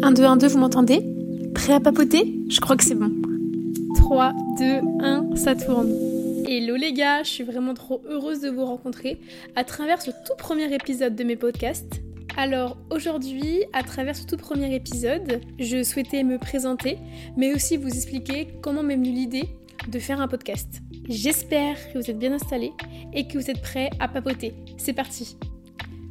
[0.00, 1.02] 1, 2, 1, 2, vous m'entendez?
[1.54, 2.32] Prêt à papoter?
[2.48, 3.10] Je crois que c'est bon.
[3.96, 4.64] 3, 2,
[5.00, 5.92] 1, ça tourne.
[6.46, 9.20] Hello les gars, je suis vraiment trop heureuse de vous rencontrer
[9.56, 12.00] à travers ce tout premier épisode de mes podcasts.
[12.36, 16.98] Alors aujourd'hui, à travers ce tout premier épisode, je souhaitais me présenter,
[17.36, 19.48] mais aussi vous expliquer comment m'est venue l'idée
[19.88, 20.80] de faire un podcast.
[21.08, 22.72] J'espère que vous êtes bien installés
[23.12, 24.54] et que vous êtes prêts à papoter.
[24.76, 25.36] C'est parti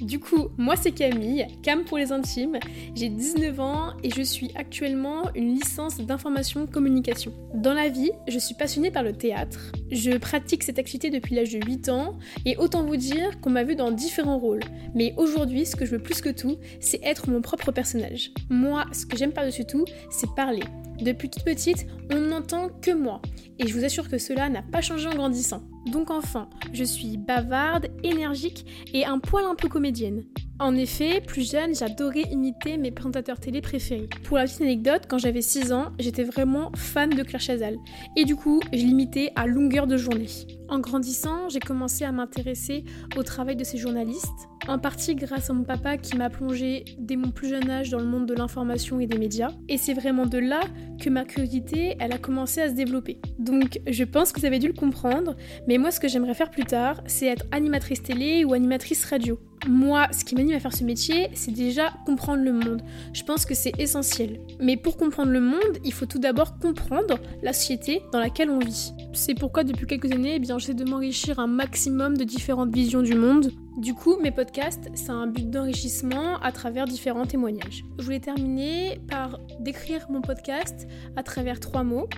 [0.00, 2.58] du coup, moi c'est Camille, Cam pour les intimes,
[2.94, 7.32] j'ai 19 ans et je suis actuellement une licence d'information communication.
[7.54, 9.72] Dans la vie, je suis passionnée par le théâtre.
[9.90, 13.64] Je pratique cette activité depuis l'âge de 8 ans et autant vous dire qu'on m'a
[13.64, 14.62] vu dans différents rôles.
[14.94, 18.30] Mais aujourd'hui, ce que je veux plus que tout, c'est être mon propre personnage.
[18.48, 20.62] Moi, ce que j'aime par-dessus tout, c'est parler.
[21.00, 23.22] Depuis toute petite, on n'entend que moi.
[23.58, 25.62] Et je vous assure que cela n'a pas changé en grandissant.
[25.86, 30.24] Donc enfin, je suis bavarde, énergique et un poil un peu comédienne.
[30.58, 34.10] En effet, plus jeune, j'adorais imiter mes présentateurs télé préférés.
[34.24, 37.78] Pour la petite anecdote, quand j'avais 6 ans, j'étais vraiment fan de Claire Chazal.
[38.14, 40.28] Et du coup, je l'imitais à longueur de journée.
[40.68, 42.84] En grandissant, j'ai commencé à m'intéresser
[43.16, 47.16] au travail de ces journalistes, en partie grâce à mon papa qui m'a plongé dès
[47.16, 49.50] mon plus jeune âge dans le monde de l'information et des médias.
[49.68, 50.60] Et c'est vraiment de là
[51.00, 53.20] que ma curiosité, a commencé à se développer.
[53.38, 55.36] Donc je pense que vous avez dû le comprendre,
[55.68, 59.38] mais moi ce que j'aimerais faire plus tard, c'est être animatrice télé ou animatrice radio.
[59.68, 62.82] Moi, ce qui m'anime à faire ce métier, c'est déjà comprendre le monde.
[63.12, 64.40] Je pense que c'est essentiel.
[64.58, 68.58] Mais pour comprendre le monde, il faut tout d'abord comprendre la société dans laquelle on
[68.58, 68.92] vit.
[69.12, 73.02] C'est pourquoi depuis quelques années, eh bien, j'essaie de m'enrichir un maximum de différentes visions
[73.02, 73.52] du monde.
[73.76, 77.84] Du coup, mes podcasts, c'est un but d'enrichissement à travers différents témoignages.
[77.98, 82.08] Je voulais terminer par décrire mon podcast à travers trois mots.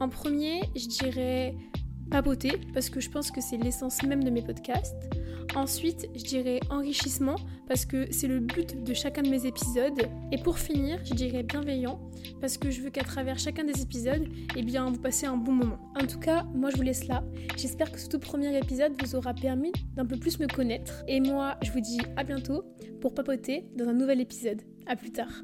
[0.00, 1.54] En premier, je dirais
[2.10, 4.96] papoter, parce que je pense que c'est l'essence même de mes podcasts.
[5.54, 10.00] Ensuite, je dirais enrichissement, parce que c'est le but de chacun de mes épisodes.
[10.30, 12.00] Et pour finir, je dirais bienveillant,
[12.40, 15.52] parce que je veux qu'à travers chacun des épisodes, eh bien, vous passez un bon
[15.52, 15.78] moment.
[16.00, 17.24] En tout cas, moi, je vous laisse là.
[17.56, 21.02] J'espère que ce tout premier épisode vous aura permis d'un peu plus me connaître.
[21.08, 22.64] Et moi, je vous dis à bientôt
[23.00, 24.62] pour papoter dans un nouvel épisode.
[24.86, 25.42] À plus tard.